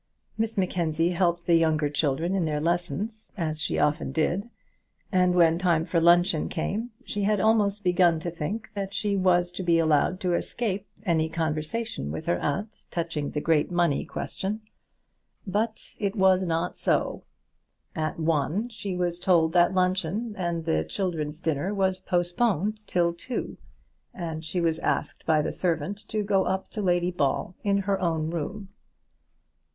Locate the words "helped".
1.11-1.45